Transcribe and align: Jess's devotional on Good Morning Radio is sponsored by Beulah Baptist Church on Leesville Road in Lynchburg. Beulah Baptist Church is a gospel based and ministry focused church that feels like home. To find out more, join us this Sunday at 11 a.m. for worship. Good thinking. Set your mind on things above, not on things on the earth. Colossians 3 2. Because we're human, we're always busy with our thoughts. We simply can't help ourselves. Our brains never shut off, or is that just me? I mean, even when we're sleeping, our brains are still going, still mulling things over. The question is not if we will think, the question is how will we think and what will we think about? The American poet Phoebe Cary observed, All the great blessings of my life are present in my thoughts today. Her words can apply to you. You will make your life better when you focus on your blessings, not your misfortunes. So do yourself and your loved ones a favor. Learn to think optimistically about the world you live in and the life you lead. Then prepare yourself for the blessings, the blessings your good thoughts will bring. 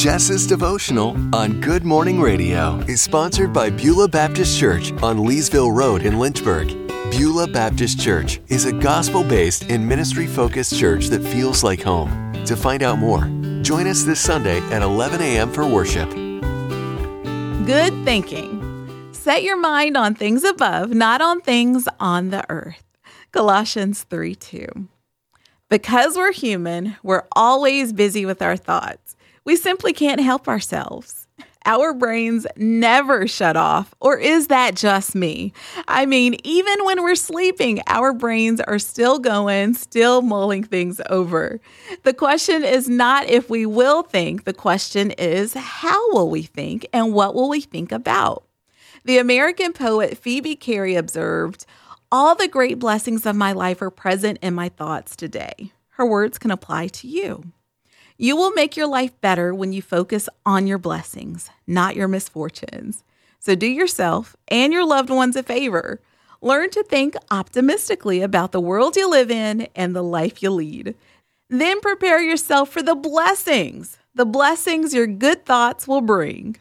Jess's 0.00 0.46
devotional 0.46 1.10
on 1.34 1.60
Good 1.60 1.84
Morning 1.84 2.22
Radio 2.22 2.78
is 2.88 3.02
sponsored 3.02 3.52
by 3.52 3.68
Beulah 3.68 4.08
Baptist 4.08 4.58
Church 4.58 4.92
on 5.02 5.18
Leesville 5.18 5.76
Road 5.76 6.06
in 6.06 6.18
Lynchburg. 6.18 6.68
Beulah 7.10 7.48
Baptist 7.48 8.00
Church 8.00 8.40
is 8.48 8.64
a 8.64 8.72
gospel 8.72 9.22
based 9.22 9.64
and 9.64 9.86
ministry 9.86 10.26
focused 10.26 10.74
church 10.74 11.08
that 11.08 11.22
feels 11.22 11.62
like 11.62 11.82
home. 11.82 12.32
To 12.46 12.56
find 12.56 12.82
out 12.82 12.98
more, 12.98 13.24
join 13.60 13.86
us 13.86 14.04
this 14.04 14.18
Sunday 14.18 14.60
at 14.70 14.80
11 14.80 15.20
a.m. 15.20 15.52
for 15.52 15.66
worship. 15.66 16.08
Good 17.66 17.92
thinking. 18.02 19.12
Set 19.12 19.42
your 19.42 19.58
mind 19.60 19.98
on 19.98 20.14
things 20.14 20.44
above, 20.44 20.94
not 20.94 21.20
on 21.20 21.42
things 21.42 21.86
on 22.00 22.30
the 22.30 22.42
earth. 22.48 22.84
Colossians 23.32 24.04
3 24.04 24.34
2. 24.34 24.66
Because 25.68 26.16
we're 26.16 26.32
human, 26.32 26.96
we're 27.02 27.24
always 27.36 27.92
busy 27.92 28.24
with 28.24 28.40
our 28.40 28.56
thoughts. 28.56 29.14
We 29.44 29.56
simply 29.56 29.92
can't 29.92 30.20
help 30.20 30.48
ourselves. 30.48 31.26
Our 31.66 31.92
brains 31.92 32.46
never 32.56 33.28
shut 33.28 33.54
off, 33.54 33.94
or 34.00 34.18
is 34.18 34.46
that 34.46 34.74
just 34.74 35.14
me? 35.14 35.52
I 35.86 36.06
mean, 36.06 36.36
even 36.42 36.84
when 36.86 37.02
we're 37.02 37.14
sleeping, 37.14 37.82
our 37.86 38.14
brains 38.14 38.60
are 38.62 38.78
still 38.78 39.18
going, 39.18 39.74
still 39.74 40.22
mulling 40.22 40.64
things 40.64 41.02
over. 41.10 41.60
The 42.04 42.14
question 42.14 42.64
is 42.64 42.88
not 42.88 43.28
if 43.28 43.50
we 43.50 43.66
will 43.66 44.02
think, 44.02 44.44
the 44.44 44.54
question 44.54 45.10
is 45.12 45.52
how 45.52 46.12
will 46.12 46.30
we 46.30 46.42
think 46.42 46.86
and 46.94 47.12
what 47.12 47.34
will 47.34 47.50
we 47.50 47.60
think 47.60 47.92
about? 47.92 48.44
The 49.04 49.18
American 49.18 49.74
poet 49.74 50.16
Phoebe 50.16 50.56
Cary 50.56 50.94
observed, 50.94 51.66
All 52.10 52.34
the 52.34 52.48
great 52.48 52.78
blessings 52.78 53.26
of 53.26 53.36
my 53.36 53.52
life 53.52 53.82
are 53.82 53.90
present 53.90 54.38
in 54.40 54.54
my 54.54 54.70
thoughts 54.70 55.14
today. 55.14 55.72
Her 55.90 56.06
words 56.06 56.38
can 56.38 56.50
apply 56.50 56.88
to 56.88 57.06
you. 57.06 57.52
You 58.22 58.36
will 58.36 58.50
make 58.50 58.76
your 58.76 58.86
life 58.86 59.18
better 59.22 59.54
when 59.54 59.72
you 59.72 59.80
focus 59.80 60.28
on 60.44 60.66
your 60.66 60.76
blessings, 60.76 61.48
not 61.66 61.96
your 61.96 62.06
misfortunes. 62.06 63.02
So 63.38 63.54
do 63.54 63.66
yourself 63.66 64.36
and 64.48 64.74
your 64.74 64.84
loved 64.84 65.08
ones 65.08 65.36
a 65.36 65.42
favor. 65.42 66.02
Learn 66.42 66.68
to 66.72 66.82
think 66.82 67.14
optimistically 67.30 68.20
about 68.20 68.52
the 68.52 68.60
world 68.60 68.94
you 68.94 69.08
live 69.08 69.30
in 69.30 69.68
and 69.74 69.96
the 69.96 70.02
life 70.02 70.42
you 70.42 70.50
lead. 70.50 70.96
Then 71.48 71.80
prepare 71.80 72.20
yourself 72.20 72.68
for 72.68 72.82
the 72.82 72.94
blessings, 72.94 73.96
the 74.14 74.26
blessings 74.26 74.92
your 74.92 75.06
good 75.06 75.46
thoughts 75.46 75.88
will 75.88 76.02
bring. 76.02 76.58